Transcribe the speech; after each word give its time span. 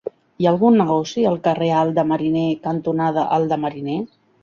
Hi 0.37 0.45
ha 0.45 0.51
algun 0.51 0.79
negoci 0.81 1.27
al 1.33 1.37
carrer 1.49 1.69
Alt 1.83 2.01
de 2.01 2.07
Mariner 2.15 2.49
cantonada 2.67 3.31
Alt 3.39 3.55
de 3.57 3.65
Mariner? 3.67 4.05